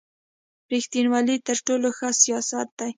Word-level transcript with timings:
رېښتینوالي 0.71 1.35
تر 1.47 1.57
ټولو 1.67 1.87
ښه 1.97 2.09
سیاست 2.23 2.67
دی. 2.79 2.89